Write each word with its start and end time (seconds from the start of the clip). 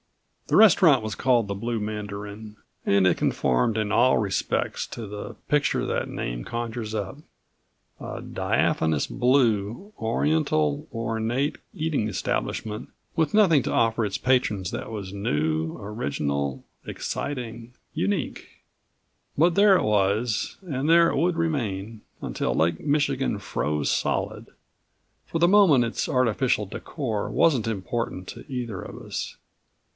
The 0.47 0.55
restaurant 0.57 1.01
was 1.01 1.13
called 1.15 1.47
the 1.47 1.53
Blue 1.53 1.79
Mandarin 1.79 2.57
and 2.85 3.07
it 3.07 3.17
conformed 3.17 3.77
in 3.77 3.91
all 3.91 4.17
respects 4.17 4.85
to 4.87 5.05
the 5.07 5.35
picture 5.47 5.85
that 5.85 6.09
name 6.09 6.43
conjures 6.43 6.93
up 6.93 7.19
a 8.01 8.19
diaphanous 8.19 9.07
blue, 9.07 9.93
oriental 9.97 10.89
ornate 10.91 11.59
eating 11.73 12.09
establishment 12.09 12.89
with 13.15 13.33
nothing 13.33 13.63
to 13.63 13.71
offer 13.71 14.03
its 14.03 14.17
patrons 14.17 14.71
that 14.71 14.89
was 14.91 15.13
new, 15.13 15.77
original, 15.77 16.65
exciting, 16.85 17.73
unique. 17.93 18.65
But 19.37 19.55
there 19.55 19.77
it 19.77 19.83
was 19.83 20.57
and 20.63 20.89
there 20.89 21.09
it 21.11 21.15
would 21.15 21.37
remain 21.37 22.01
until 22.21 22.53
Lake 22.55 22.79
Michigan 22.81 23.37
froze 23.39 23.89
solid. 23.89 24.47
For 25.27 25.37
the 25.39 25.47
moment 25.47 25.85
its 25.85 26.09
artificial 26.09 26.65
decor 26.65 27.29
wasn't 27.29 27.67
important 27.67 28.27
to 28.29 28.51
either 28.51 28.81
of 28.81 29.01
us. 29.05 29.37